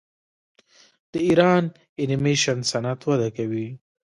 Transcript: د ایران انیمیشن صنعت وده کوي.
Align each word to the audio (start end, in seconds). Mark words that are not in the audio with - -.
د 1.11 1.13
ایران 1.27 1.63
انیمیشن 2.01 2.59
صنعت 2.71 2.99
وده 3.09 3.29
کوي. 3.37 3.67